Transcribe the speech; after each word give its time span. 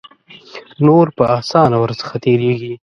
نور 0.85 1.05
په 1.17 1.23
آسانه 1.37 1.77
ور 1.79 1.91
څخه 2.01 2.15
تیریږي. 2.23 2.73